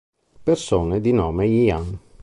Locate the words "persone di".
0.45-1.11